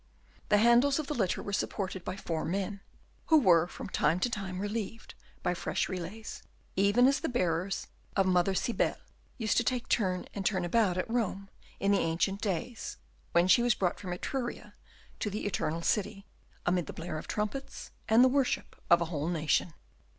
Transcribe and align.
The 0.49 0.57
handles 0.57 0.97
of 0.97 1.05
the 1.05 1.13
litter 1.13 1.43
were 1.43 1.53
supported 1.53 2.03
by 2.03 2.17
four 2.17 2.43
men, 2.43 2.81
who 3.27 3.37
were 3.37 3.67
from 3.67 3.87
time 3.87 4.19
to 4.21 4.31
time 4.31 4.57
relieved 4.59 5.13
by 5.43 5.53
fresh 5.53 5.87
relays, 5.87 6.41
even 6.75 7.05
as 7.05 7.19
the 7.19 7.29
bearers 7.29 7.85
of 8.15 8.25
Mother 8.25 8.55
Cybele 8.55 8.97
used 9.37 9.57
to 9.57 9.63
take 9.63 9.87
turn 9.87 10.25
and 10.33 10.43
turn 10.43 10.65
about 10.65 10.97
at 10.97 11.07
Rome 11.07 11.51
in 11.79 11.91
the 11.91 11.99
ancient 11.99 12.41
days, 12.41 12.97
when 13.33 13.47
she 13.47 13.61
was 13.61 13.75
brought 13.75 13.99
from 13.99 14.11
Etruria 14.11 14.73
to 15.19 15.29
the 15.29 15.45
Eternal 15.45 15.83
City, 15.83 16.25
amid 16.65 16.87
the 16.87 16.93
blare 16.93 17.19
of 17.19 17.27
trumpets 17.27 17.91
and 18.09 18.23
the 18.23 18.27
worship 18.27 18.75
of 18.89 19.01
a 19.01 19.05
whole 19.05 19.27
nation. 19.27 19.71